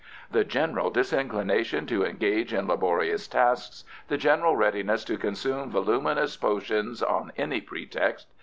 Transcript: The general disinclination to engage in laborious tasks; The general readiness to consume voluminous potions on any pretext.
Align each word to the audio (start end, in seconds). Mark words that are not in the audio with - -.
The 0.31 0.43
general 0.43 0.89
disinclination 0.89 1.85
to 1.85 2.03
engage 2.03 2.55
in 2.55 2.67
laborious 2.67 3.27
tasks; 3.27 3.83
The 4.07 4.17
general 4.17 4.55
readiness 4.55 5.03
to 5.03 5.15
consume 5.15 5.69
voluminous 5.69 6.35
potions 6.37 7.03
on 7.03 7.31
any 7.37 7.61
pretext. 7.61 8.25